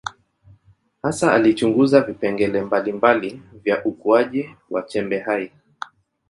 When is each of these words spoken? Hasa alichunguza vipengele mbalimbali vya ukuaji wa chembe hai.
Hasa 1.03 1.33
alichunguza 1.33 2.01
vipengele 2.01 2.61
mbalimbali 2.61 3.41
vya 3.63 3.85
ukuaji 3.85 4.49
wa 4.69 4.81
chembe 4.81 5.19
hai. 5.19 5.51